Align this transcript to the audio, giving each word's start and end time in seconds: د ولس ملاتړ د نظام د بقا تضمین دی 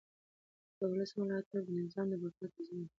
د 0.77 0.79
ولس 0.91 1.11
ملاتړ 1.19 1.59
د 1.65 1.69
نظام 1.81 2.07
د 2.11 2.13
بقا 2.21 2.45
تضمین 2.55 2.83
دی 2.85 2.89